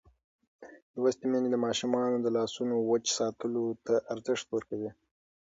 لوستې 0.95 1.25
میندې 1.31 1.49
د 1.51 1.57
ماشومانو 1.65 2.17
د 2.21 2.27
لاسونو 2.37 2.75
وچ 2.89 3.05
ساتلو 3.19 3.65
ته 3.85 3.93
ارزښت 4.13 4.47
ورکوي. 4.51 4.91